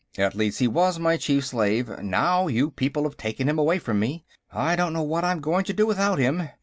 [0.17, 3.99] "At least, he was my chief slave; now you people have taken him away from
[3.99, 4.25] me.
[4.51, 6.49] I don't know what I'm going to do without him.